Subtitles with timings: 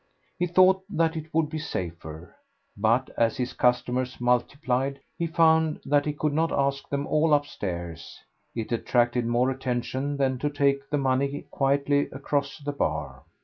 [0.39, 2.35] He thought that it would be safer.
[2.75, 8.19] But as his customers multiplied he found that he could not ask them all upstairs;
[8.55, 13.21] it attracted more attention than to take the money quietly across the bar.